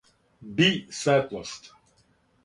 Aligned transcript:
би 0.55 0.87
светлост 0.91 1.75